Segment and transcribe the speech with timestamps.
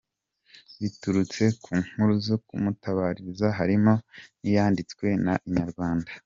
[0.81, 3.93] Biturutse ku nkuru zo kumutabariza harimo
[4.41, 6.09] niyanditswe na inyarwanda.